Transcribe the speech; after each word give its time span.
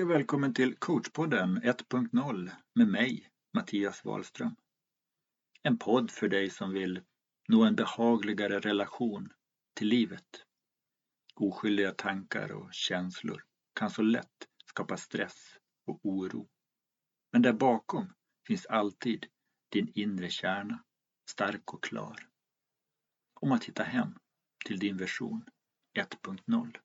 Hej 0.00 0.04
och 0.04 0.10
välkommen 0.10 0.54
till 0.54 0.76
coachpodden 0.76 1.62
1.0 1.62 2.50
med 2.74 2.88
mig, 2.88 3.28
Mattias 3.54 4.04
Wahlström. 4.04 4.56
En 5.62 5.78
podd 5.78 6.10
för 6.10 6.28
dig 6.28 6.50
som 6.50 6.72
vill 6.72 7.00
nå 7.48 7.64
en 7.64 7.74
behagligare 7.74 8.58
relation 8.60 9.32
till 9.74 9.88
livet. 9.88 10.44
Oskyldiga 11.34 11.92
tankar 11.92 12.52
och 12.52 12.68
känslor 12.72 13.44
kan 13.74 13.90
så 13.90 14.02
lätt 14.02 14.48
skapa 14.66 14.96
stress 14.96 15.58
och 15.86 16.00
oro. 16.02 16.48
Men 17.32 17.42
där 17.42 17.52
bakom 17.52 18.12
finns 18.46 18.66
alltid 18.66 19.26
din 19.68 19.92
inre 19.94 20.28
kärna, 20.28 20.84
stark 21.30 21.74
och 21.74 21.82
klar. 21.82 22.28
Om 23.40 23.52
att 23.52 23.64
hitta 23.64 23.82
hem 23.82 24.18
till 24.66 24.78
din 24.78 24.96
version 24.96 25.44
1.0. 25.98 26.76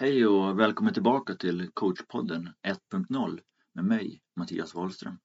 Hej 0.00 0.26
och 0.26 0.58
välkommen 0.58 0.94
tillbaka 0.94 1.34
till 1.34 1.70
coachpodden 1.74 2.50
1.0 2.62 3.40
med 3.72 3.84
mig, 3.84 4.22
Mattias 4.36 4.74
Wahlström. 4.74 5.18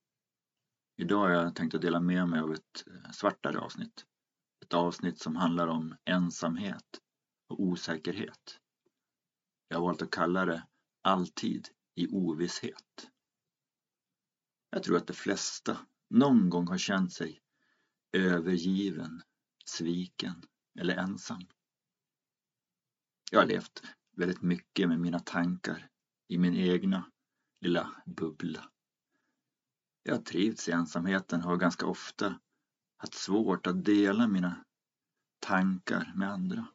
Idag 0.98 1.20
har 1.20 1.30
jag 1.30 1.56
tänkt 1.56 1.76
att 1.76 1.82
dela 1.82 2.00
med 2.00 2.30
mig 2.30 2.40
av 2.40 2.54
ett 2.54 2.88
eh, 2.88 3.12
svartare 3.12 3.60
avsnitt. 3.60 4.06
Ett 4.66 4.74
avsnitt 4.74 5.20
som 5.20 5.36
handlar 5.36 5.68
om 5.68 5.96
ensamhet 6.06 7.02
och 7.50 7.60
osäkerhet. 7.60 8.60
Jag 9.68 9.78
har 9.78 9.86
valt 9.86 10.02
att 10.02 10.12
kalla 10.12 10.46
det 10.46 10.68
Alltid 11.02 11.68
i 11.96 12.08
ovisshet. 12.08 13.10
Jag 14.70 14.84
tror 14.84 14.98
att 14.98 15.08
de 15.08 15.14
flesta 15.14 15.78
någon 16.10 16.50
gång 16.50 16.68
har 16.68 16.78
känt 16.78 17.14
sig 17.14 17.42
övergiven, 18.14 19.22
sviken 19.66 20.44
eller 20.80 20.96
ensam. 20.96 21.42
Jag 23.32 23.40
har 23.40 23.48
levt 23.48 23.82
väldigt 24.18 24.42
mycket 24.42 24.88
med 24.90 25.00
mina 25.00 25.20
tankar 25.20 25.90
i 26.28 26.38
min 26.38 26.56
egna 26.56 27.12
lilla 27.62 28.04
bubbla. 28.06 28.70
Jag 30.04 30.16
har 30.16 30.22
trivts 30.22 30.70
i 30.70 30.72
ensamheten 30.72 31.42
och 31.42 31.50
har 31.50 31.58
ganska 31.58 31.86
ofta 31.86 32.40
haft 32.98 33.14
svårt 33.14 33.68
att 33.68 33.86
dela 33.86 34.28
mina 34.28 34.66
tankar 35.40 36.14
med 36.16 36.30
andra. 36.32 36.68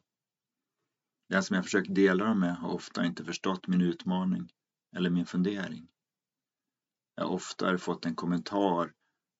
Den 1.29 1.43
som 1.43 1.55
jag 1.55 1.65
försökt 1.65 1.95
dela 1.95 2.25
dem 2.25 2.39
med 2.39 2.55
har 2.55 2.69
ofta 2.69 3.05
inte 3.05 3.25
förstått 3.25 3.67
min 3.67 3.81
utmaning 3.81 4.51
eller 4.95 5.09
min 5.09 5.25
fundering. 5.25 5.87
Jag 7.15 7.23
har 7.23 7.31
oftare 7.31 7.77
fått 7.77 8.05
en 8.05 8.15
kommentar 8.15 8.93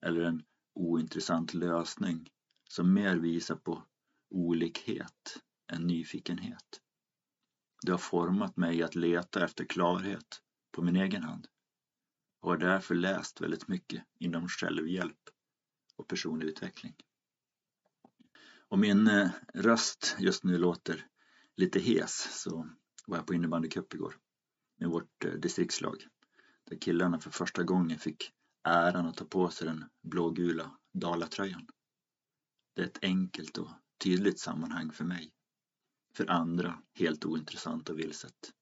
eller 0.05 0.21
en 0.21 0.43
ointressant 0.73 1.53
lösning 1.53 2.29
som 2.69 2.93
mer 2.93 3.17
visar 3.17 3.55
på 3.55 3.83
olikhet 4.29 5.41
än 5.71 5.87
nyfikenhet. 5.87 6.81
Det 7.85 7.91
har 7.91 7.99
format 7.99 8.57
mig 8.57 8.83
att 8.83 8.95
leta 8.95 9.43
efter 9.45 9.65
klarhet 9.65 10.41
på 10.71 10.81
min 10.81 10.95
egen 10.95 11.23
hand 11.23 11.47
och 12.41 12.49
har 12.49 12.57
därför 12.57 12.95
läst 12.95 13.41
väldigt 13.41 13.67
mycket 13.67 14.03
inom 14.19 14.47
självhjälp 14.47 15.29
och 15.95 16.07
personlig 16.07 16.47
utveckling. 16.47 16.95
Om 18.67 18.79
min 18.79 19.07
eh, 19.07 19.29
röst 19.53 20.15
just 20.19 20.43
nu 20.43 20.57
låter 20.57 21.07
lite 21.55 21.79
hes 21.79 22.41
så 22.41 22.69
var 23.07 23.17
jag 23.17 23.27
på 23.27 23.33
innebandycup 23.33 23.93
igår 23.93 24.17
med 24.77 24.89
vårt 24.89 25.25
eh, 25.25 25.31
distriktslag 25.31 26.07
där 26.69 26.77
killarna 26.77 27.19
för 27.19 27.31
första 27.31 27.63
gången 27.63 27.99
fick 27.99 28.31
äran 28.63 29.05
att 29.05 29.17
ta 29.17 29.25
på 29.25 29.49
sig 29.49 29.67
den 29.67 29.85
blågula 30.03 30.77
dalatröjan. 30.93 31.67
Det 32.75 32.81
är 32.81 32.85
ett 32.85 32.99
enkelt 33.01 33.57
och 33.57 33.69
tydligt 34.03 34.39
sammanhang 34.39 34.91
för 34.91 35.03
mig 35.05 35.33
för 36.13 36.29
andra 36.29 36.81
helt 36.93 37.25
ointressant 37.25 37.89
och 37.89 37.99
vilset. 37.99 38.53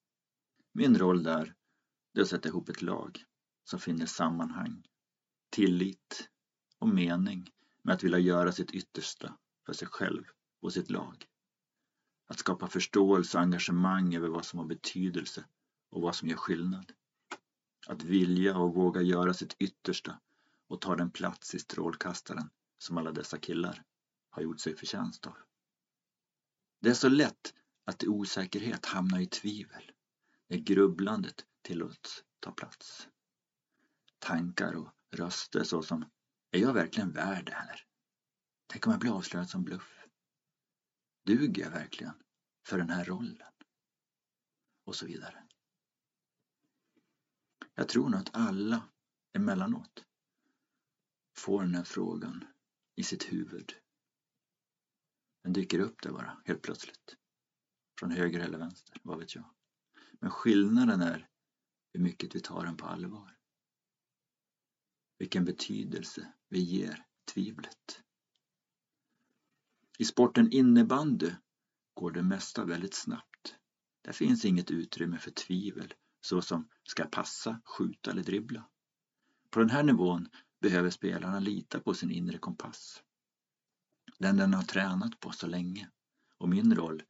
Min 0.72 0.98
roll 0.98 1.24
där 1.24 1.56
är 2.14 2.22
att 2.22 2.28
sätta 2.28 2.50
ihop 2.50 2.70
ett 2.70 2.82
lag 2.82 3.24
som 3.64 3.80
finner 3.80 4.06
sammanhang, 4.06 4.88
tillit 5.50 6.30
och 6.80 6.90
mening 6.90 7.52
med 7.82 7.94
att 7.96 8.04
vilja 8.04 8.20
göra 8.20 8.52
sitt 8.52 8.72
yttersta 8.72 9.38
för 9.66 9.74
sig 9.74 9.88
själv 9.88 10.24
och 10.62 10.74
sitt 10.74 10.90
lag. 10.90 11.26
Att 12.28 12.40
skapa 12.40 12.68
förståelse 12.68 13.38
och 13.38 13.44
engagemang 13.44 14.16
över 14.16 14.28
vad 14.28 14.46
som 14.46 14.60
har 14.60 14.66
betydelse 14.66 15.46
och 15.90 16.02
vad 16.02 16.16
som 16.16 16.28
gör 16.28 16.38
skillnad. 16.38 16.92
Att 17.88 18.04
vilja 18.04 18.58
och 18.58 18.74
våga 18.74 19.02
göra 19.02 19.34
sitt 19.34 19.56
yttersta 19.60 20.20
och 20.68 20.82
ta 20.82 20.96
den 20.96 21.12
plats 21.12 21.56
i 21.56 21.60
strålkastaren 21.60 22.50
som 22.78 22.98
alla 22.98 23.12
dessa 23.12 23.38
killar 23.38 23.84
har 24.30 24.42
gjort 24.42 24.60
sig 24.60 24.76
förtjänst 24.76 25.28
av. 25.28 25.36
Det 26.80 26.90
är 26.90 26.94
så 26.94 27.10
lätt 27.10 27.54
att 27.86 28.04
i 28.04 28.08
osäkerhet 28.08 28.86
hamna 28.86 29.22
i 29.22 29.26
tvivel 29.26 29.92
när 30.48 30.58
grubblandet 30.58 31.46
tillåts 31.62 32.24
ta 32.40 32.52
plats. 32.52 33.08
Tankar 34.20 34.74
och 34.74 34.94
röster 35.12 35.64
såsom 35.64 36.10
Är 36.52 36.60
jag 36.60 36.74
verkligen 36.74 37.12
värd 37.12 37.46
det 37.46 37.54
här? 37.54 37.86
Tänk 38.68 38.88
om 38.88 38.92
jag 38.92 39.00
blir 39.00 39.18
avslöjad 39.18 39.50
som 39.50 39.64
bluff? 39.64 40.06
Duger 41.26 41.64
jag 41.64 41.72
verkligen 41.72 42.14
för 42.68 42.78
den 42.78 42.90
här 42.90 43.06
rollen? 43.06 43.54
Och 44.86 44.96
så 44.96 45.06
vidare. 45.06 45.44
Jag 47.76 47.90
tror 47.90 48.10
nog 48.10 48.20
att 48.20 48.36
alla 48.36 48.90
emellanåt 49.34 50.06
får 51.38 51.62
den 51.62 51.76
här 51.76 51.84
frågan 51.84 52.48
i 52.96 53.04
sitt 53.04 53.34
huvud 53.34 53.74
den 55.44 55.54
dyker 55.54 55.80
upp 55.80 56.02
där 56.02 56.12
bara, 56.12 56.42
helt 56.46 56.62
plötsligt. 56.62 57.16
Från 58.00 58.12
höger 58.12 58.40
eller 58.40 58.58
vänster, 58.58 58.98
vad 59.04 59.20
vet 59.20 59.36
jag. 59.36 59.46
Men 60.20 60.32
skillnaden 60.32 61.02
är 61.02 61.30
hur 61.94 62.00
mycket 62.00 62.36
vi 62.36 62.40
tar 62.40 62.66
den 62.66 62.78
på 62.78 62.86
allvar. 62.86 63.38
Vilken 65.18 65.46
betydelse 65.46 66.34
vi 66.50 66.60
ger 66.60 67.06
tvivlet. 67.34 68.04
I 69.98 70.06
sporten 70.06 70.52
innebandy 70.52 71.32
går 71.94 72.12
det 72.12 72.24
mesta 72.24 72.66
väldigt 72.66 72.94
snabbt. 72.94 73.56
Där 74.02 74.12
finns 74.12 74.46
inget 74.46 74.72
utrymme 74.72 75.18
för 75.18 75.32
tvivel 75.32 75.94
såsom 76.22 76.70
ska 76.84 77.06
passa, 77.06 77.62
skjuta 77.66 78.12
eller 78.12 78.24
dribbla. 78.24 78.70
På 79.50 79.60
den 79.60 79.70
här 79.70 79.84
nivån 79.84 80.30
behöver 80.62 80.90
spelarna 80.90 81.40
lita 81.40 81.80
på 81.80 81.94
sin 81.94 82.12
inre 82.12 82.38
kompass 82.38 83.04
den 84.20 84.38
den 84.38 84.54
har 84.54 84.64
tränat 84.64 85.20
på 85.20 85.32
så 85.32 85.48
länge 85.48 85.90
och 86.38 86.50
min 86.50 86.76
roll 86.76 87.04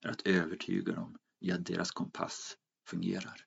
är 0.00 0.08
att 0.08 0.26
övertyga 0.26 0.92
dem 0.92 1.16
i 1.40 1.52
att 1.52 1.66
deras 1.66 1.90
kompass 1.90 2.56
fungerar. 2.88 3.46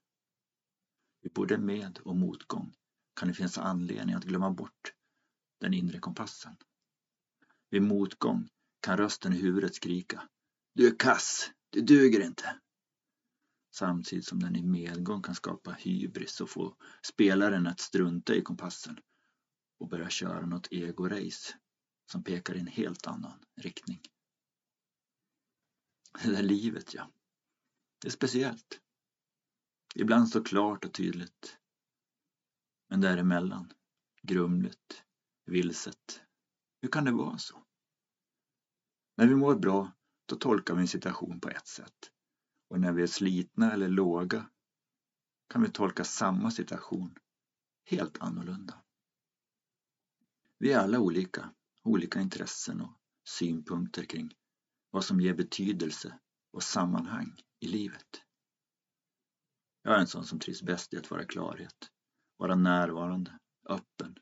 I 1.21 1.29
både 1.29 1.57
med 1.57 1.99
och 1.99 2.15
motgång 2.15 2.73
kan 3.19 3.27
det 3.27 3.33
finnas 3.33 3.57
anledning 3.57 4.15
att 4.15 4.23
glömma 4.23 4.51
bort 4.51 4.93
den 5.59 5.73
inre 5.73 5.99
kompassen. 5.99 6.55
Vid 7.69 7.81
motgång 7.81 8.49
kan 8.81 8.97
rösten 8.97 9.33
i 9.33 9.37
huvudet 9.37 9.75
skrika 9.75 10.29
Du 10.73 10.87
är 10.87 10.99
kass, 10.99 11.51
du 11.69 11.81
duger 11.81 12.25
inte. 12.25 12.59
Samtidigt 13.75 14.25
som 14.25 14.39
den 14.39 14.55
i 14.55 14.63
medgång 14.63 15.21
kan 15.21 15.35
skapa 15.35 15.71
hybris 15.71 16.41
och 16.41 16.49
få 16.49 16.75
spelaren 17.01 17.67
att 17.67 17.79
strunta 17.79 18.35
i 18.35 18.41
kompassen 18.41 18.99
och 19.79 19.89
börja 19.89 20.09
köra 20.09 20.45
något 20.45 20.67
ego-race 20.71 21.53
som 22.11 22.23
pekar 22.23 22.55
i 22.55 22.59
en 22.59 22.67
helt 22.67 23.07
annan 23.07 23.45
riktning. 23.55 24.01
Det 26.23 26.31
där 26.31 26.43
livet, 26.43 26.93
ja. 26.93 27.11
Det 28.01 28.07
är 28.07 28.11
speciellt. 28.11 28.81
Ibland 29.95 30.29
så 30.29 30.43
klart 30.43 30.85
och 30.85 30.93
tydligt. 30.93 31.57
Men 32.89 33.01
däremellan, 33.01 33.73
grumligt, 34.21 35.03
vilset. 35.45 36.21
Hur 36.81 36.89
kan 36.89 37.05
det 37.05 37.11
vara 37.11 37.37
så? 37.37 37.63
När 39.15 39.27
vi 39.27 39.35
mår 39.35 39.55
bra, 39.55 39.91
då 40.25 40.35
tolkar 40.35 40.75
vi 40.75 40.81
en 40.81 40.87
situation 40.87 41.39
på 41.39 41.49
ett 41.49 41.67
sätt. 41.67 42.11
Och 42.67 42.79
när 42.79 42.91
vi 42.91 43.03
är 43.03 43.07
slitna 43.07 43.73
eller 43.73 43.87
låga 43.87 44.49
kan 45.49 45.61
vi 45.61 45.69
tolka 45.69 46.03
samma 46.03 46.51
situation 46.51 47.15
helt 47.85 48.17
annorlunda. 48.17 48.83
Vi 50.57 50.71
är 50.71 50.79
alla 50.79 50.99
olika 50.99 51.53
olika 51.87 52.21
intressen 52.21 52.81
och 52.81 52.97
synpunkter 53.23 54.03
kring 54.03 54.35
vad 54.91 55.05
som 55.05 55.21
ger 55.21 55.33
betydelse 55.33 56.19
och 56.51 56.63
sammanhang 56.63 57.35
i 57.59 57.67
livet. 57.67 58.23
Jag 59.83 59.95
är 59.95 59.99
en 59.99 60.07
sån 60.07 60.25
som 60.25 60.39
trivs 60.39 60.61
bäst 60.61 60.93
i 60.93 60.97
att 60.97 61.11
vara 61.11 61.25
klarhet, 61.25 61.91
vara 62.37 62.55
närvarande, 62.55 63.39
öppen, 63.69 64.15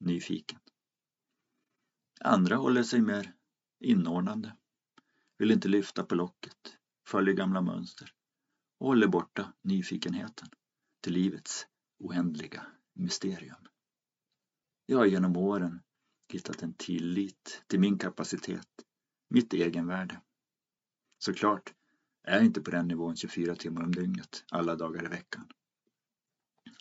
nyfiken. 0.00 0.58
Andra 2.20 2.56
håller 2.56 2.82
sig 2.82 3.00
mer 3.00 3.34
inordnande, 3.80 4.56
vill 5.38 5.50
inte 5.50 5.68
lyfta 5.68 6.04
på 6.04 6.14
locket, 6.14 6.76
följer 7.08 7.34
gamla 7.34 7.60
mönster 7.60 8.14
och 8.78 8.86
håller 8.86 9.06
borta 9.06 9.52
nyfikenheten 9.62 10.48
till 11.00 11.12
livets 11.12 11.66
oändliga 11.98 12.66
mysterium. 12.92 13.68
Jag 14.86 14.98
har 14.98 15.06
genom 15.06 15.36
åren 15.36 15.82
hittat 16.32 16.62
en 16.62 16.74
tillit 16.74 17.64
till 17.66 17.80
min 17.80 17.98
kapacitet, 17.98 18.68
mitt 19.28 19.52
egenvärde. 19.52 20.20
Såklart 21.18 21.74
är 22.22 22.36
jag 22.36 22.44
inte 22.44 22.60
på 22.60 22.70
den 22.70 22.88
nivån 22.88 23.16
24 23.16 23.54
timmar 23.56 23.82
om 23.82 23.92
dygnet, 23.92 24.44
alla 24.50 24.76
dagar 24.76 25.04
i 25.04 25.08
veckan. 25.08 25.48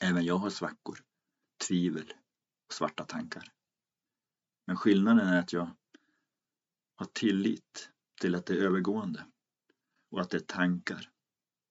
Även 0.02 0.26
jag 0.26 0.38
har 0.38 0.50
svackor, 0.50 1.04
tvivel 1.68 2.14
och 2.68 2.74
svarta 2.74 3.04
tankar. 3.04 3.54
Men 4.68 4.76
skillnaden 4.76 5.28
är 5.28 5.40
att 5.40 5.54
jag 5.54 5.70
har 6.96 7.08
tillit 7.14 7.90
till 8.22 8.36
att 8.36 8.46
det 8.46 8.54
är 8.54 8.64
övergående 8.64 9.26
och 10.12 10.22
att 10.22 10.30
det 10.30 10.38
är 10.38 10.42
tankar 10.42 11.10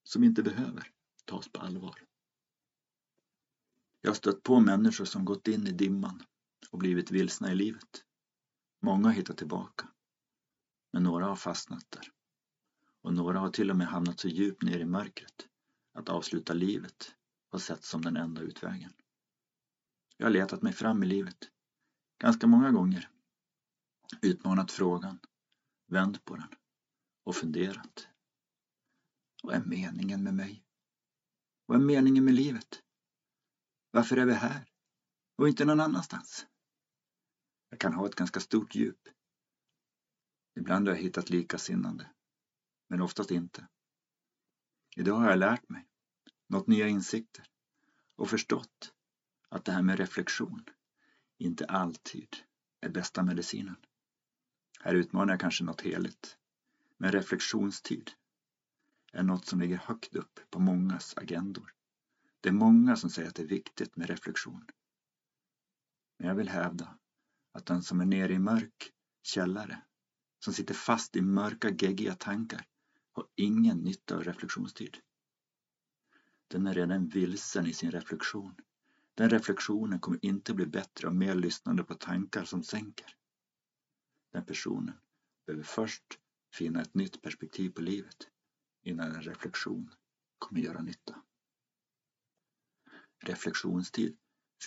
som 0.04 0.24
inte 0.24 0.42
behöver 0.42 0.92
tas 1.24 1.48
på 1.48 1.60
allvar. 1.60 2.04
Jag 4.00 4.10
har 4.10 4.14
stött 4.14 4.42
på 4.42 4.60
människor 4.60 5.04
som 5.04 5.24
gått 5.24 5.48
in 5.48 5.66
i 5.66 5.72
dimman 5.72 6.22
och 6.70 6.78
blivit 6.78 7.10
vilsna 7.10 7.52
i 7.52 7.54
livet. 7.54 8.04
Många 8.82 9.08
har 9.08 9.14
hittat 9.14 9.36
tillbaka, 9.36 9.88
men 10.92 11.02
några 11.02 11.26
har 11.26 11.36
fastnat 11.36 11.90
där. 11.90 12.12
Och 13.02 13.14
några 13.14 13.38
har 13.38 13.50
till 13.50 13.70
och 13.70 13.76
med 13.76 13.86
hamnat 13.86 14.20
så 14.20 14.28
djupt 14.28 14.62
ner 14.62 14.78
i 14.78 14.84
mörkret 14.84 15.48
att 15.92 16.08
avsluta 16.08 16.52
livet 16.52 17.14
har 17.50 17.58
setts 17.58 17.88
som 17.88 18.02
den 18.02 18.16
enda 18.16 18.40
utvägen. 18.40 18.92
Jag 20.16 20.26
har 20.26 20.30
letat 20.30 20.62
mig 20.62 20.72
fram 20.72 21.02
i 21.02 21.06
livet 21.06 21.50
ganska 22.18 22.46
många 22.46 22.70
gånger. 22.70 23.10
Utmanat 24.22 24.70
frågan, 24.70 25.18
vänt 25.86 26.24
på 26.24 26.36
den 26.36 26.48
och 27.24 27.36
funderat. 27.36 28.08
Vad 29.42 29.54
är 29.54 29.64
meningen 29.64 30.22
med 30.22 30.34
mig? 30.34 30.64
Vad 31.66 31.80
är 31.80 31.84
meningen 31.84 32.24
med 32.24 32.34
livet? 32.34 32.82
Varför 33.90 34.16
är 34.16 34.26
vi 34.26 34.34
här 34.34 34.66
och 35.38 35.48
inte 35.48 35.64
någon 35.64 35.80
annanstans? 35.80 36.46
Jag 37.70 37.80
kan 37.80 37.92
ha 37.92 38.06
ett 38.06 38.14
ganska 38.14 38.40
stort 38.40 38.74
djup. 38.74 39.08
Ibland 40.56 40.88
har 40.88 40.94
jag 40.94 41.02
hittat 41.02 41.30
likasinnande, 41.30 42.10
men 42.88 43.02
oftast 43.02 43.30
inte. 43.30 43.68
Idag 44.96 45.14
har 45.14 45.30
jag 45.30 45.38
lärt 45.38 45.68
mig, 45.68 45.88
nått 46.46 46.66
nya 46.66 46.88
insikter 46.88 47.44
och 48.16 48.30
förstått 48.30 48.94
att 49.48 49.64
det 49.64 49.72
här 49.72 49.82
med 49.82 49.98
reflektion 49.98 50.64
inte 51.38 51.66
alltid 51.66 52.36
är 52.80 52.88
bästa 52.88 53.22
medicinen. 53.22 53.76
Här 54.80 54.94
utmanar 54.94 55.32
jag 55.32 55.40
kanske 55.40 55.64
något 55.64 55.80
heligt, 55.80 56.36
men 56.96 57.12
reflektionstid 57.12 58.10
är 59.12 59.22
något 59.22 59.46
som 59.46 59.60
ligger 59.60 59.76
högt 59.76 60.14
upp 60.14 60.40
på 60.50 60.60
mångas 60.60 61.16
agendor. 61.16 61.74
Det 62.40 62.48
är 62.48 62.52
många 62.52 62.96
som 62.96 63.10
säger 63.10 63.28
att 63.28 63.34
det 63.34 63.42
är 63.42 63.46
viktigt 63.46 63.96
med 63.96 64.08
reflektion. 64.10 64.64
Men 66.18 66.28
jag 66.28 66.34
vill 66.34 66.48
hävda 66.48 66.98
att 67.52 67.66
den 67.66 67.82
som 67.82 68.00
är 68.00 68.06
nere 68.06 68.32
i 68.32 68.38
mörk 68.38 68.92
källare, 69.22 69.82
som 70.44 70.52
sitter 70.52 70.74
fast 70.74 71.16
i 71.16 71.20
mörka 71.20 71.70
geggiga 71.70 72.14
tankar, 72.14 72.66
har 73.12 73.26
ingen 73.34 73.78
nytta 73.78 74.16
av 74.16 74.24
reflektionstid. 74.24 74.98
Den 76.48 76.66
är 76.66 76.74
redan 76.74 77.08
vilsen 77.08 77.66
i 77.66 77.72
sin 77.72 77.90
reflektion. 77.90 78.54
Den 79.14 79.30
reflektionen 79.30 80.00
kommer 80.00 80.24
inte 80.24 80.54
bli 80.54 80.66
bättre 80.66 81.08
av 81.08 81.14
mer 81.14 81.34
lyssnande 81.34 81.84
på 81.84 81.94
tankar 81.94 82.44
som 82.44 82.62
sänker. 82.62 83.16
Den 84.32 84.44
personen 84.44 84.94
behöver 85.46 85.64
först 85.64 86.18
finna 86.52 86.82
ett 86.82 86.94
nytt 86.94 87.22
perspektiv 87.22 87.70
på 87.70 87.82
livet 87.82 88.28
innan 88.82 89.12
en 89.14 89.22
reflektion 89.22 89.94
kommer 90.38 90.60
göra 90.60 90.82
nytta. 90.82 91.22
Reflektionstid 93.18 94.18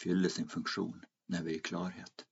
fyller 0.04 0.30
sin 0.30 0.48
funktion 0.48 1.06
när 1.32 1.44
vi 1.44 1.52
är 1.52 1.56
i 1.56 1.60
klarhet. 1.60 2.26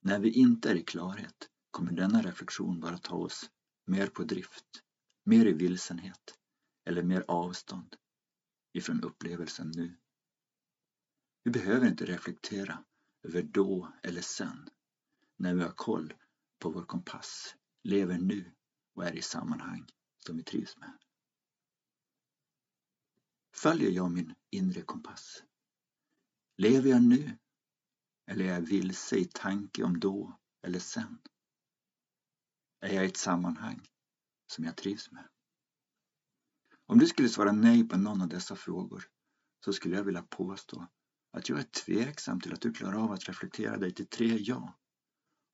När 0.00 0.18
vi 0.18 0.30
inte 0.30 0.70
är 0.70 0.74
i 0.74 0.84
klarhet 0.84 1.50
kommer 1.70 1.92
denna 1.92 2.22
reflektion 2.22 2.80
bara 2.80 2.98
ta 2.98 3.16
oss 3.16 3.50
mer 3.86 4.06
på 4.06 4.24
drift, 4.24 4.82
mer 5.24 5.46
i 5.46 5.52
vilsenhet 5.52 6.38
eller 6.84 7.02
mer 7.02 7.24
avstånd 7.28 7.96
ifrån 8.72 9.02
upplevelsen 9.02 9.72
nu. 9.76 9.96
Vi 11.42 11.50
behöver 11.50 11.88
inte 11.88 12.04
reflektera 12.04 12.84
över 13.22 13.42
då 13.42 13.92
eller 14.02 14.22
sen 14.22 14.68
när 15.36 15.54
vi 15.54 15.62
har 15.62 15.72
koll 15.72 16.14
på 16.58 16.70
vår 16.70 16.84
kompass, 16.84 17.56
lever 17.82 18.18
nu 18.18 18.54
och 18.94 19.04
är 19.04 19.12
i 19.12 19.22
sammanhang 19.22 19.86
som 20.18 20.36
vi 20.36 20.42
trivs 20.42 20.76
med. 20.76 20.98
Följer 23.54 23.90
jag 23.90 24.10
min 24.10 24.34
inre 24.50 24.82
kompass? 24.82 25.42
Lever 26.56 26.90
jag 26.90 27.02
nu? 27.02 27.38
Eller 28.26 28.44
är 28.44 28.52
jag 28.54 28.60
vilse 28.60 29.16
i 29.16 29.24
tanke 29.24 29.82
om 29.82 30.00
då 30.00 30.38
eller 30.66 30.78
sen? 30.78 31.18
Är 32.80 32.94
jag 32.94 33.04
i 33.04 33.08
ett 33.08 33.16
sammanhang 33.16 33.86
som 34.46 34.64
jag 34.64 34.76
trivs 34.76 35.10
med? 35.10 35.28
Om 36.86 36.98
du 36.98 37.06
skulle 37.06 37.28
svara 37.28 37.52
nej 37.52 37.88
på 37.88 37.96
någon 37.96 38.22
av 38.22 38.28
dessa 38.28 38.56
frågor 38.56 39.04
så 39.64 39.72
skulle 39.72 39.96
jag 39.96 40.04
vilja 40.04 40.22
påstå 40.22 40.86
att 41.32 41.48
jag 41.48 41.58
är 41.58 41.62
tveksam 41.64 42.40
till 42.40 42.52
att 42.52 42.60
du 42.60 42.72
klarar 42.72 42.98
av 43.04 43.12
att 43.12 43.28
reflektera 43.28 43.76
dig 43.78 43.94
till 43.94 44.06
tre 44.06 44.38
ja 44.40 44.78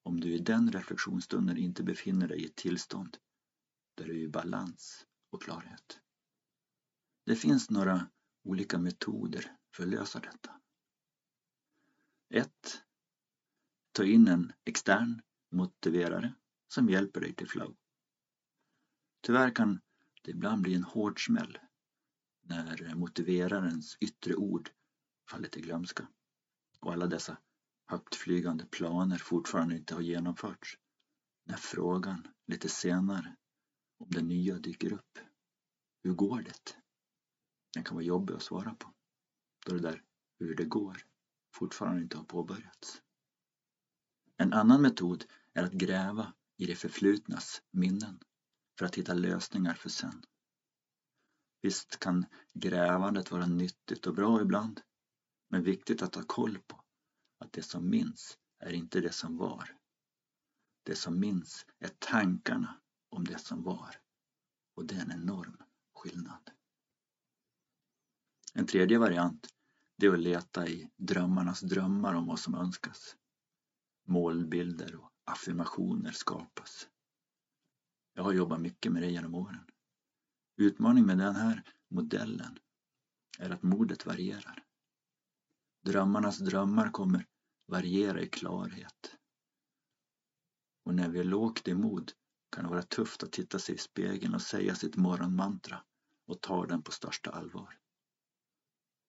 om 0.03 0.21
du 0.21 0.35
i 0.35 0.38
den 0.38 0.73
reflektionsstunden 0.73 1.56
inte 1.56 1.82
befinner 1.82 2.29
dig 2.29 2.43
i 2.43 2.47
ett 2.47 2.56
tillstånd 2.56 3.17
där 3.97 4.05
du 4.05 4.12
är 4.12 4.25
i 4.25 4.29
balans 4.29 5.06
och 5.31 5.43
klarhet. 5.43 6.00
Det 7.26 7.37
finns 7.37 7.71
några 7.71 8.11
olika 8.44 8.79
metoder 8.79 9.56
för 9.76 9.82
att 9.82 9.88
lösa 9.88 10.21
detta. 10.21 10.61
1. 12.30 12.50
Ta 13.92 14.04
in 14.04 14.28
en 14.28 14.52
extern 14.64 15.22
motiverare 15.50 16.34
som 16.69 16.88
hjälper 16.88 17.20
dig 17.20 17.34
till 17.34 17.48
flow. 17.48 17.76
Tyvärr 19.20 19.54
kan 19.54 19.80
det 20.22 20.30
ibland 20.30 20.62
bli 20.62 20.75
en 20.75 20.84
hård 20.84 21.26
smäll 21.26 21.58
när 22.42 22.94
motiverarens 22.94 23.96
yttre 24.00 24.34
ord 24.34 24.70
faller 25.30 25.48
till 25.48 25.62
glömska 25.62 26.08
och 26.80 26.92
alla 26.92 27.06
dessa 27.06 27.38
högtflygande 27.86 28.66
planer 28.66 29.19
fortfarande 29.19 29.76
inte 29.76 29.94
har 29.94 30.02
genomförts 30.02 30.78
när 31.44 31.56
frågan 31.56 32.28
lite 32.46 32.69
senare 32.69 33.36
om 33.98 34.10
det 34.10 34.22
nya 34.22 34.58
dyker 34.58 34.92
upp. 34.92 35.19
Hur 36.02 36.14
går 36.14 36.42
det? 36.42 36.76
Den 37.75 37.85
kan 37.85 37.94
vara 37.94 38.04
jobbig 38.04 38.35
att 38.35 38.42
svara 38.42 38.75
på 38.75 38.94
då 39.66 39.75
det 39.75 39.80
där 39.82 40.04
hur 40.38 40.54
det 40.56 40.64
går 40.64 41.08
fortfarande 41.59 42.03
inte 42.03 42.17
har 42.17 42.25
påbörjats. 42.25 43.03
En 44.37 44.53
annan 44.53 44.83
metod 44.83 45.25
är 45.55 45.65
att 45.65 45.73
gräva 45.73 46.35
i 46.57 46.67
det 46.67 46.75
förflutnas 46.75 47.62
minnen 47.71 48.21
för 48.79 48.87
att 48.87 48.95
hitta 48.95 49.15
lösningar 49.15 49.75
för 49.75 49.88
sen. 49.88 50.23
Visst 51.62 51.99
kan 51.99 52.27
grävandet 52.55 53.31
vara 53.31 53.47
nyttigt 53.47 54.07
och 54.07 54.15
bra 54.15 54.41
ibland, 54.41 54.81
men 55.49 55.62
viktigt 55.62 56.03
att 56.03 56.15
ha 56.15 56.23
koll 56.27 56.59
på 56.59 56.85
att 57.38 57.53
det 57.53 57.62
som 57.62 57.91
minns 57.91 58.38
är 58.59 58.73
inte 58.73 59.00
det 59.00 59.12
som 59.12 59.37
var. 59.37 59.77
Det 60.83 60.95
som 60.95 61.21
minns 61.21 61.67
är 61.79 61.91
tankarna 61.99 62.81
om 63.09 63.25
det 63.25 63.38
som 63.38 63.62
var 63.62 64.00
och 64.75 64.85
det 64.85 64.95
är 64.95 65.00
en 65.03 65.12
enorm 65.12 65.57
skillnad. 65.95 66.50
En 68.55 68.67
tredje 68.67 68.99
variant 68.99 69.49
det 70.00 70.07
är 70.07 70.12
att 70.12 70.21
leta 70.21 70.69
i 70.69 70.90
drömmarnas 70.97 71.61
drömmar 71.61 72.14
om 72.14 72.26
vad 72.26 72.38
som 72.38 72.55
önskas. 72.55 73.17
Målbilder 74.07 74.95
och 74.97 75.11
affirmationer 75.25 76.12
skapas. 76.12 76.88
Jag 78.14 78.23
har 78.23 78.33
jobbat 78.33 78.61
mycket 78.61 78.93
med 78.93 79.02
det 79.02 79.11
genom 79.11 79.35
åren. 79.35 79.64
Utmaningen 80.57 81.07
med 81.07 81.19
den 81.19 81.37
här 81.37 81.62
modellen 81.88 82.59
är 83.38 83.50
att 83.50 83.62
modet 83.62 84.07
varierar. 84.07 84.64
Drömmarnas 85.85 86.38
drömmar 86.38 86.90
kommer 86.90 87.26
variera 87.67 88.21
i 88.21 88.28
klarhet. 88.28 89.17
Och 90.85 90.95
när 90.95 91.09
vi 91.09 91.19
är 91.19 91.25
lågt 91.25 91.69
i 91.69 91.75
mod 91.75 92.12
kan 92.50 92.64
det 92.64 92.71
vara 92.71 92.83
tufft 92.83 93.23
att 93.23 93.33
titta 93.33 93.59
sig 93.59 93.75
i 93.75 93.78
spegeln 93.78 94.35
och 94.35 94.43
säga 94.43 94.75
sitt 94.75 94.97
morgonmantra 94.97 95.85
och 96.26 96.40
ta 96.40 96.67
den 96.67 96.83
på 96.83 96.93
största 96.93 97.31
allvar. 97.31 97.78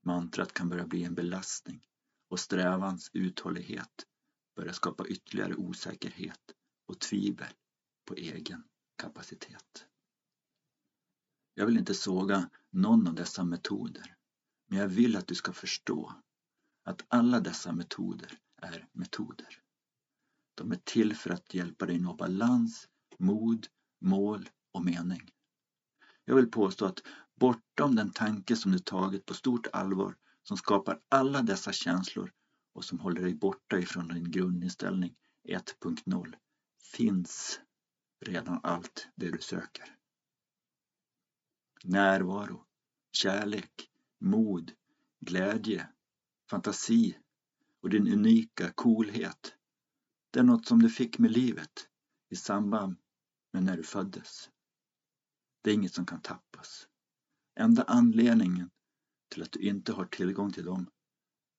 Mantrat 0.09 0.53
kan 0.53 0.69
börja 0.69 0.87
bli 0.87 1.03
en 1.03 1.15
belastning 1.15 1.81
och 2.29 2.39
strävans 2.39 3.09
uthållighet 3.13 4.05
börjar 4.55 4.73
skapa 4.73 5.07
ytterligare 5.07 5.55
osäkerhet 5.55 6.51
och 6.87 6.99
tvivel 6.99 7.53
på 8.05 8.13
egen 8.15 8.63
kapacitet. 8.97 9.85
Jag 11.53 11.65
vill 11.65 11.77
inte 11.77 11.93
såga 11.93 12.49
någon 12.69 13.07
av 13.07 13.15
dessa 13.15 13.43
metoder, 13.43 14.15
men 14.67 14.79
jag 14.79 14.87
vill 14.87 15.15
att 15.15 15.27
du 15.27 15.35
ska 15.35 15.53
förstå 15.53 16.13
att 16.83 17.05
alla 17.07 17.39
dessa 17.39 17.71
metoder 17.71 18.39
är 18.61 18.87
metoder. 18.91 19.61
De 20.55 20.71
är 20.71 20.79
till 20.83 21.15
för 21.15 21.29
att 21.29 21.53
hjälpa 21.53 21.85
dig 21.85 21.99
nå 21.99 22.13
balans, 22.13 22.89
mod, 23.17 23.67
mål 24.01 24.49
och 24.71 24.85
mening. 24.85 25.31
Jag 26.25 26.35
vill 26.35 26.51
påstå 26.51 26.85
att 26.85 27.03
bortom 27.39 27.95
den 27.95 28.11
tanke 28.11 28.55
som 28.55 28.71
du 28.71 28.79
tagit 28.79 29.25
på 29.25 29.33
stort 29.33 29.67
allvar 29.73 30.15
som 30.43 30.57
skapar 30.57 30.99
alla 31.09 31.41
dessa 31.41 31.71
känslor 31.71 32.33
och 32.73 32.85
som 32.85 32.99
håller 32.99 33.21
dig 33.21 33.35
borta 33.35 33.79
ifrån 33.79 34.07
din 34.07 34.31
grundinställning 34.31 35.15
1.0 35.47 36.35
finns 36.93 37.59
redan 38.25 38.59
allt 38.63 39.07
det 39.15 39.31
du 39.31 39.39
söker. 39.39 39.95
Närvaro, 41.83 42.65
kärlek, 43.11 43.89
mod, 44.19 44.71
glädje, 45.19 45.89
fantasi 46.49 47.17
och 47.81 47.89
din 47.89 48.13
unika 48.13 48.71
coolhet. 48.71 49.55
Det 50.31 50.39
är 50.39 50.43
något 50.43 50.67
som 50.67 50.81
du 50.81 50.89
fick 50.89 51.17
med 51.17 51.31
livet 51.31 51.87
i 52.29 52.35
samband 52.35 52.95
med 53.51 53.63
när 53.63 53.77
du 53.77 53.83
föddes. 53.83 54.49
Det 55.61 55.69
är 55.69 55.73
inget 55.73 55.93
som 55.93 56.05
kan 56.05 56.21
tappas. 56.21 56.88
Enda 57.59 57.83
anledningen 57.83 58.69
till 59.29 59.43
att 59.43 59.51
du 59.51 59.59
inte 59.59 59.93
har 59.93 60.05
tillgång 60.05 60.51
till 60.51 60.65
dem 60.65 60.89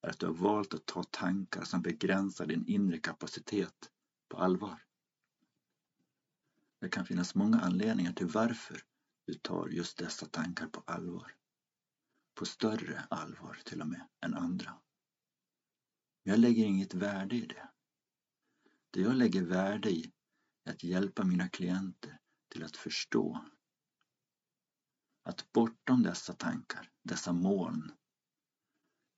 är 0.01 0.09
att 0.09 0.19
du 0.19 0.25
har 0.25 0.33
valt 0.33 0.73
att 0.73 0.85
ta 0.85 1.03
tankar 1.03 1.63
som 1.63 1.81
begränsar 1.81 2.45
din 2.45 2.65
inre 2.67 2.97
kapacitet 2.97 3.91
på 4.29 4.37
allvar. 4.37 4.83
Det 6.79 6.89
kan 6.89 7.05
finnas 7.05 7.35
många 7.35 7.59
anledningar 7.59 8.13
till 8.13 8.27
varför 8.27 8.81
du 9.25 9.33
tar 9.33 9.67
just 9.67 9.97
dessa 9.97 10.25
tankar 10.25 10.67
på 10.67 10.83
allvar. 10.85 11.35
På 12.35 12.45
större 12.45 13.03
allvar 13.09 13.59
till 13.65 13.81
och 13.81 13.87
med 13.87 14.07
än 14.25 14.33
andra. 14.33 14.71
Men 16.23 16.31
jag 16.31 16.39
lägger 16.39 16.65
inget 16.65 16.93
värde 16.93 17.35
i 17.35 17.45
det. 17.45 17.69
Det 18.91 19.01
jag 19.01 19.15
lägger 19.15 19.43
värde 19.43 19.89
i 19.89 20.11
är 20.63 20.71
att 20.71 20.83
hjälpa 20.83 21.23
mina 21.23 21.49
klienter 21.49 22.19
till 22.49 22.63
att 22.63 22.77
förstå 22.77 23.45
att 25.23 25.51
bortom 25.51 26.03
dessa 26.03 26.33
tankar, 26.33 26.91
dessa 27.03 27.33
moln, 27.33 27.91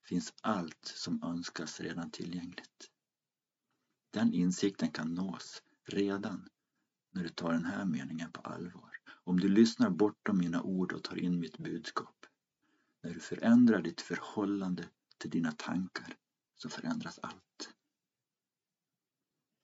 finns 0.07 0.33
allt 0.41 0.85
som 0.85 1.23
önskas 1.23 1.79
redan 1.79 2.11
tillgängligt. 2.11 2.89
Den 4.11 4.33
insikten 4.33 4.91
kan 4.91 5.13
nås 5.13 5.63
redan 5.85 6.47
när 7.11 7.23
du 7.23 7.29
tar 7.29 7.51
den 7.51 7.65
här 7.65 7.85
meningen 7.85 8.31
på 8.31 8.41
allvar. 8.41 8.91
Om 9.23 9.39
du 9.39 9.49
lyssnar 9.49 9.89
bortom 9.89 10.37
mina 10.37 10.61
ord 10.61 10.93
och 10.93 11.03
tar 11.03 11.15
in 11.15 11.39
mitt 11.39 11.57
budskap. 11.57 12.25
När 13.03 13.13
du 13.13 13.19
förändrar 13.19 13.81
ditt 13.81 14.01
förhållande 14.01 14.89
till 15.17 15.29
dina 15.29 15.51
tankar 15.51 16.15
så 16.55 16.69
förändras 16.69 17.19
allt. 17.19 17.73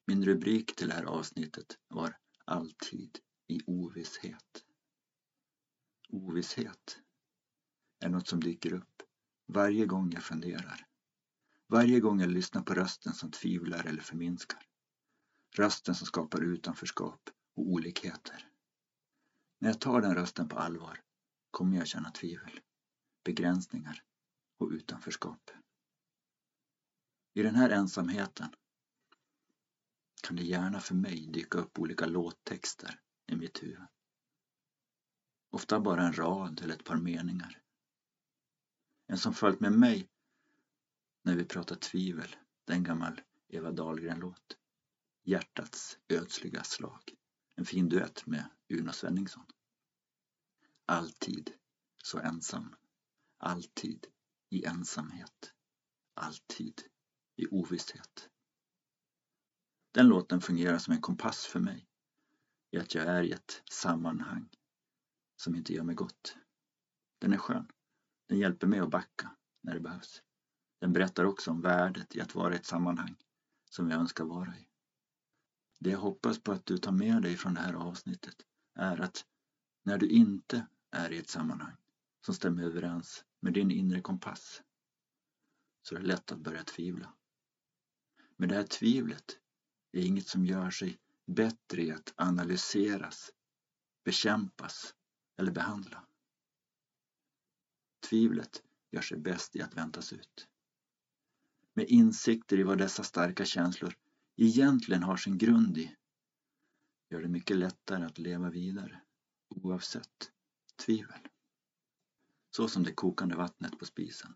Min 0.05 0.25
rubrik 0.25 0.75
till 0.75 0.87
det 0.87 0.93
här 0.93 1.03
avsnittet 1.03 1.77
var 1.87 2.15
Alltid 2.45 3.19
i 3.47 3.59
ovisshet. 3.65 4.65
Ovisshet 6.11 6.99
är 7.99 8.09
något 8.09 8.27
som 8.27 8.39
dyker 8.39 8.73
upp 8.73 9.01
varje 9.47 9.85
gång 9.85 10.11
jag 10.13 10.23
funderar. 10.23 10.87
Varje 11.67 11.99
gång 11.99 12.19
jag 12.21 12.29
lyssnar 12.29 12.61
på 12.61 12.73
rösten 12.73 13.13
som 13.13 13.31
tvivlar 13.31 13.85
eller 13.85 14.01
förminskar. 14.01 14.65
Rösten 15.55 15.95
som 15.95 16.07
skapar 16.07 16.41
utanförskap 16.41 17.29
och 17.55 17.67
olikheter. 17.67 18.51
När 19.59 19.69
jag 19.69 19.81
tar 19.81 20.01
den 20.01 20.15
rösten 20.15 20.49
på 20.49 20.57
allvar 20.57 20.99
kommer 21.51 21.77
jag 21.77 21.87
känna 21.87 22.11
tvivel, 22.11 22.59
begränsningar 23.23 24.03
och 24.57 24.69
utanförskap. 24.69 25.51
I 27.33 27.43
den 27.43 27.55
här 27.55 27.69
ensamheten 27.69 28.49
kan 30.23 30.35
det 30.35 30.43
gärna 30.43 30.79
för 30.79 30.95
mig 30.95 31.27
dyka 31.27 31.57
upp 31.57 31.79
olika 31.79 32.05
låttexter 32.05 32.99
i 33.27 33.35
mitt 33.35 33.63
huvud. 33.63 33.87
Ofta 35.49 35.79
bara 35.79 36.03
en 36.03 36.13
rad 36.13 36.61
eller 36.63 36.73
ett 36.73 36.83
par 36.83 36.97
meningar. 36.97 37.61
En 39.07 39.17
som 39.17 39.33
följt 39.33 39.59
med 39.59 39.71
mig 39.71 40.09
när 41.23 41.35
vi 41.35 41.45
pratar 41.45 41.75
tvivel, 41.75 42.35
det 42.65 42.73
är 42.73 42.77
en 42.77 42.83
gammal 42.83 43.21
Eva 43.47 43.71
Dahlgren-låt. 43.71 44.57
Hjärtats 45.23 45.97
ödsliga 46.07 46.63
slag. 46.63 47.15
En 47.55 47.65
fin 47.65 47.89
duett 47.89 48.25
med 48.25 48.49
Uno 48.69 48.91
Svenningsson. 48.91 49.45
Alltid 50.85 51.51
så 52.03 52.19
ensam. 52.19 52.75
Alltid 53.37 54.07
i 54.49 54.65
ensamhet. 54.65 55.53
Alltid 56.13 56.81
i 57.35 57.47
ovisshet. 57.47 58.29
Den 59.91 60.07
låten 60.07 60.41
fungerar 60.41 60.77
som 60.77 60.93
en 60.93 61.01
kompass 61.01 61.45
för 61.45 61.59
mig 61.59 61.87
i 62.71 62.77
att 62.77 62.95
jag 62.95 63.05
är 63.05 63.23
i 63.23 63.31
ett 63.31 63.63
sammanhang 63.71 64.49
som 65.41 65.55
inte 65.55 65.73
gör 65.73 65.83
mig 65.83 65.95
gott. 65.95 66.37
Den 67.19 67.33
är 67.33 67.37
skön. 67.37 67.67
Den 68.27 68.39
hjälper 68.39 68.67
mig 68.67 68.79
att 68.79 68.89
backa 68.89 69.35
när 69.61 69.73
det 69.73 69.79
behövs. 69.79 70.23
Den 70.79 70.93
berättar 70.93 71.23
också 71.25 71.51
om 71.51 71.61
värdet 71.61 72.15
i 72.15 72.21
att 72.21 72.35
vara 72.35 72.53
i 72.53 72.55
ett 72.55 72.65
sammanhang 72.65 73.15
som 73.69 73.89
jag 73.89 73.99
önskar 73.99 74.25
vara 74.25 74.57
i. 74.57 74.67
Det 75.79 75.89
jag 75.89 75.99
hoppas 75.99 76.39
på 76.39 76.51
att 76.51 76.65
du 76.65 76.77
tar 76.77 76.91
med 76.91 77.21
dig 77.21 77.37
från 77.37 77.53
det 77.53 77.59
här 77.59 77.73
avsnittet 77.73 78.35
är 78.75 79.01
att 79.01 79.25
när 79.83 79.97
du 79.97 80.07
inte 80.07 80.67
är 80.91 81.11
i 81.11 81.17
ett 81.17 81.29
sammanhang 81.29 81.75
som 82.25 82.33
stämmer 82.33 82.63
överens 82.63 83.25
med 83.39 83.53
din 83.53 83.71
inre 83.71 84.01
kompass 84.01 84.61
så 85.81 85.95
är 85.95 85.99
det 85.99 86.05
lätt 86.05 86.31
att 86.31 86.39
börja 86.39 86.63
tvivla. 86.63 87.13
Men 88.37 88.49
det 88.49 88.55
här 88.55 88.63
tvivlet 88.63 89.39
är 89.91 90.01
inget 90.01 90.27
som 90.27 90.45
gör 90.45 90.69
sig 90.69 90.97
bättre 91.25 91.81
i 91.81 91.91
att 91.91 92.13
analyseras, 92.15 93.31
bekämpas 94.03 94.95
eller 95.39 95.51
behandla. 95.51 96.05
Tvivlet 98.09 98.63
gör 98.91 99.01
sig 99.01 99.17
bäst 99.17 99.55
i 99.55 99.61
att 99.61 99.73
väntas 99.73 100.13
ut. 100.13 100.47
Med 101.73 101.85
insikter 101.89 102.59
i 102.59 102.63
vad 102.63 102.77
dessa 102.77 103.03
starka 103.03 103.45
känslor 103.45 103.97
egentligen 104.35 105.03
har 105.03 105.17
sin 105.17 105.37
grund 105.37 105.77
i 105.77 105.95
gör 107.09 107.21
det 107.21 107.27
mycket 107.27 107.57
lättare 107.57 108.05
att 108.05 108.17
leva 108.17 108.49
vidare 108.49 109.01
oavsett 109.49 110.31
tvivel. 110.85 111.27
Så 112.51 112.67
som 112.67 112.83
det 112.83 112.93
kokande 112.93 113.35
vattnet 113.35 113.79
på 113.79 113.85
spisen. 113.85 114.35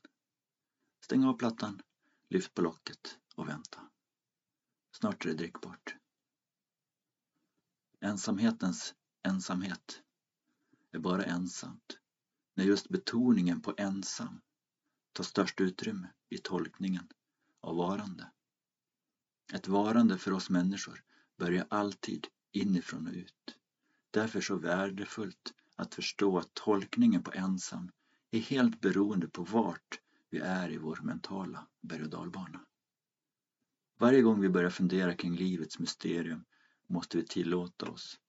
Stäng 0.99 1.23
av 1.23 1.33
plattan, 1.33 1.81
lyft 2.29 2.53
på 2.53 2.61
locket 2.61 3.19
och 3.35 3.47
vänta. 3.47 3.89
Snart 4.91 5.25
är 5.25 5.29
det 5.29 5.35
drickbart. 5.35 5.95
Ensamhetens 7.99 8.95
ensamhet 9.23 10.02
är 10.93 10.99
bara 10.99 11.23
ensamt 11.23 11.97
när 12.55 12.65
just 12.65 12.89
betoningen 12.89 13.61
på 13.61 13.73
ensam 13.77 14.41
tar 15.13 15.23
störst 15.23 15.61
utrymme 15.61 16.09
i 16.29 16.37
tolkningen 16.37 17.07
av 17.61 17.75
varande. 17.75 18.31
Ett 19.53 19.67
varande 19.67 20.17
för 20.17 20.31
oss 20.31 20.49
människor 20.49 21.03
börjar 21.37 21.67
alltid 21.69 22.27
inifrån 22.51 23.07
och 23.07 23.13
ut. 23.13 23.57
Därför 24.11 24.41
så 24.41 24.55
värdefullt 24.55 25.53
att 25.75 25.95
förstå 25.95 26.37
att 26.37 26.53
tolkningen 26.53 27.23
på 27.23 27.31
ensam 27.31 27.91
är 28.31 28.39
helt 28.39 28.81
beroende 28.81 29.27
på 29.27 29.43
vart 29.43 29.99
vi 30.29 30.39
är 30.39 30.69
i 30.71 30.77
vår 30.77 30.99
mentala 31.03 31.67
berg 31.81 32.03
och 32.03 32.09
dalbana. 32.09 32.65
Varje 33.97 34.21
gång 34.21 34.41
vi 34.41 34.49
börjar 34.49 34.69
fundera 34.69 35.15
kring 35.15 35.35
livets 35.35 35.79
mysterium 35.79 36.45
måste 36.87 37.17
vi 37.17 37.27
tillåta 37.27 37.85
oss 37.85 38.19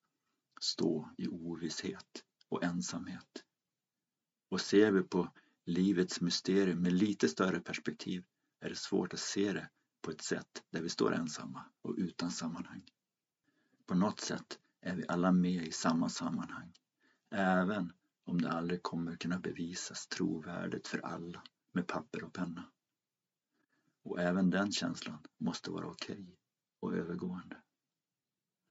stå 0.60 1.10
i 1.18 1.28
ovisshet 1.28 2.24
och 2.54 2.64
ensamhet. 2.64 3.44
Och 4.48 4.60
ser 4.60 4.92
vi 4.92 5.02
på 5.02 5.32
livets 5.64 6.20
mysterium 6.20 6.82
med 6.82 6.92
lite 6.92 7.28
större 7.28 7.60
perspektiv 7.60 8.24
är 8.60 8.68
det 8.68 8.76
svårt 8.76 9.14
att 9.14 9.20
se 9.20 9.52
det 9.52 9.70
på 10.02 10.10
ett 10.10 10.22
sätt 10.22 10.62
där 10.70 10.82
vi 10.82 10.88
står 10.88 11.14
ensamma 11.14 11.64
och 11.82 11.94
utan 11.96 12.30
sammanhang. 12.30 12.82
På 13.86 13.94
något 13.94 14.20
sätt 14.20 14.58
är 14.80 14.96
vi 14.96 15.04
alla 15.08 15.32
med 15.32 15.66
i 15.66 15.72
samma 15.72 16.08
sammanhang, 16.08 16.72
även 17.30 17.92
om 18.24 18.42
det 18.42 18.50
aldrig 18.50 18.82
kommer 18.82 19.16
kunna 19.16 19.38
bevisas 19.38 20.06
trovärdigt 20.06 20.88
för 20.88 20.98
alla 20.98 21.42
med 21.72 21.86
papper 21.86 22.24
och 22.24 22.32
penna. 22.32 22.70
Och 24.02 24.20
även 24.20 24.50
den 24.50 24.72
känslan 24.72 25.26
måste 25.38 25.70
vara 25.70 25.86
okej 25.86 26.14
okay 26.14 26.36
och 26.80 26.94
övergående. 26.94 27.56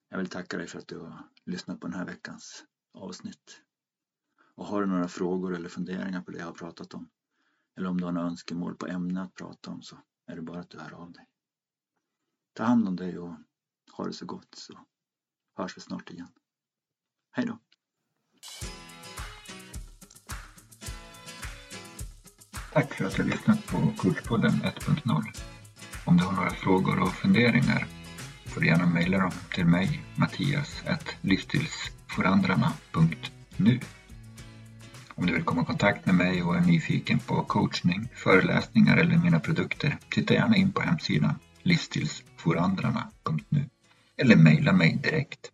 Jag 0.10 0.18
vill 0.18 0.30
tacka 0.30 0.58
dig 0.58 0.68
för 0.68 0.80
att 0.80 0.88
du 0.88 1.00
har 1.00 1.30
lyssnat 1.46 1.80
på 1.80 1.88
den 1.88 1.98
här 1.98 2.06
veckans 2.06 2.66
avsnitt. 2.94 3.62
Och 4.56 4.66
har 4.66 4.82
du 4.82 4.88
några 4.88 5.08
frågor 5.08 5.56
eller 5.56 5.70
funderingar 5.70 6.22
på 6.22 6.32
det 6.32 6.38
jag 6.38 6.46
har 6.46 6.54
pratat 6.54 6.94
om 6.94 7.10
eller 7.78 7.90
om 7.90 7.98
du 7.98 8.06
har 8.06 8.12
några 8.12 8.28
önskemål 8.28 8.76
på 8.76 8.88
ämne 8.88 9.22
att 9.22 9.34
prata 9.34 9.72
om 9.72 9.82
så 9.82 9.98
är 10.28 10.36
det 10.36 10.42
bara 10.42 10.60
att 10.60 10.70
du 10.70 10.80
hör 10.80 10.94
av 10.94 11.12
dig. 11.12 11.28
Ta 12.54 12.64
hand 12.64 12.88
om 12.88 12.96
dig 12.96 13.20
och 13.20 13.36
ha 13.92 14.06
det 14.06 14.14
så 14.14 14.26
gott 14.26 14.56
så 14.56 14.80
hörs 15.58 15.78
vi 15.78 15.82
snart 15.82 16.10
igen. 16.10 16.32
Hej 17.32 17.46
då! 17.46 17.60
Tack 22.74 22.94
för 22.94 23.06
att 23.06 23.16
du 23.16 23.24
lyssnat 23.24 23.68
på 23.68 23.94
Coachpodden 23.98 24.52
1.0. 24.52 25.24
Om 26.06 26.18
du 26.18 26.24
har 26.24 26.34
några 26.34 26.50
frågor 26.50 27.02
och 27.02 27.14
funderingar 27.14 27.88
får 28.46 28.62
du 28.62 28.68
gärna 28.68 28.86
mejla 28.86 29.18
dem 29.18 29.32
till 29.54 29.66
mig, 29.66 30.04
Mattias, 30.16 30.84
livsstilsforandrarna.nu. 31.22 33.80
Om 35.16 35.26
du 35.26 35.34
vill 35.34 35.44
komma 35.44 35.62
i 35.62 35.66
kontakt 35.66 36.06
med 36.06 36.16
mig 36.16 36.44
och 36.44 36.56
är 36.56 36.62
nyfiken 36.62 37.20
på 37.20 37.44
coachning, 37.44 38.10
föreläsningar 38.16 38.98
eller 38.98 39.18
mina 39.18 39.40
produkter, 39.40 39.98
titta 40.10 40.34
gärna 40.34 40.56
in 40.56 40.72
på 40.72 40.82
hemsidan 40.82 41.36
livsstilsforandrarna.nu 41.64 43.70
eller 44.18 44.36
mejla 44.36 44.74
mig 44.74 45.00
direkt. 45.04 45.52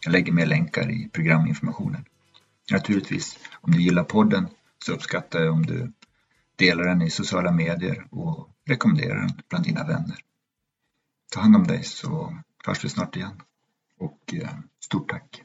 Jag 0.00 0.12
lägger 0.12 0.32
med 0.32 0.48
länkar 0.48 0.90
i 0.90 1.08
programinformationen. 1.12 2.04
Naturligtvis, 2.70 3.38
om 3.60 3.72
du 3.72 3.82
gillar 3.82 4.04
podden 4.04 4.48
så 4.84 4.92
uppskattar 4.92 5.40
jag 5.40 5.54
om 5.54 5.66
du 5.66 5.92
delar 6.56 6.84
den 6.84 7.02
i 7.02 7.10
sociala 7.10 7.52
medier 7.52 8.06
och 8.10 8.50
rekommenderar 8.66 9.20
den 9.20 9.30
bland 9.48 9.64
dina 9.64 9.84
vänner. 9.84 10.16
Ta 11.32 11.40
hand 11.40 11.56
om 11.56 11.66
dig 11.66 11.82
så 11.82 12.38
hörs 12.66 12.84
vi 12.84 12.88
snart 12.88 13.16
igen. 13.16 13.42
Och 13.98 14.34
eh, 14.34 14.48
stort 14.80 15.10
tack! 15.10 15.42